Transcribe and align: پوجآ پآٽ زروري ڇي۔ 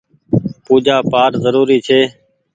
پوجآ 0.65 0.97
پآٽ 1.11 1.31
زروري 1.43 1.77
ڇي۔ 1.87 1.99